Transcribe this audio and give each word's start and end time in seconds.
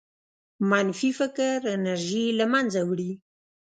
منفي 0.69 1.09
فکر 1.19 1.55
انرژي 1.75 2.25
له 2.39 2.45
منځه 2.53 2.81
وړي. 2.89 3.11